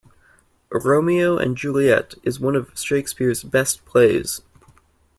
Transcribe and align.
Romeo 0.73 1.37
and 1.37 1.55
Juliet 1.55 2.15
is 2.23 2.39
one 2.39 2.55
of 2.55 2.71
Shakespeare’s 2.75 3.43
best 3.43 3.85
plays 3.85 4.41